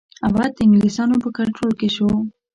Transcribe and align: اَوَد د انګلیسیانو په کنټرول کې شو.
اَوَد 0.25 0.51
د 0.55 0.59
انګلیسیانو 0.63 1.21
په 1.23 1.29
کنټرول 1.37 1.71
کې 1.79 1.87
شو. 1.95 2.09